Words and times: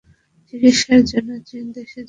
চিকিৎসার 0.45 1.01
জন্য 1.11 1.29
চীন 1.47 1.65
দেশে 1.75 1.89
যান। 1.91 1.99